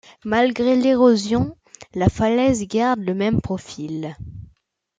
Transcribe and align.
Malgré 0.25 0.75
l'érosion, 0.75 1.55
la 1.93 2.09
falaise 2.09 2.67
garde 2.67 3.01
le 3.01 3.13
même 3.13 3.39
profil. 3.39 4.15